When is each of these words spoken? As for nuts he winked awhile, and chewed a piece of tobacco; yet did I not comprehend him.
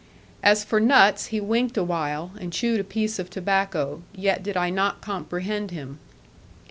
As 0.41 0.63
for 0.63 0.79
nuts 0.79 1.27
he 1.27 1.39
winked 1.39 1.77
awhile, 1.77 2.31
and 2.39 2.51
chewed 2.51 2.79
a 2.79 2.83
piece 2.83 3.19
of 3.19 3.29
tobacco; 3.29 4.01
yet 4.15 4.41
did 4.41 4.57
I 4.57 4.71
not 4.71 4.99
comprehend 4.99 5.69
him. 5.69 5.99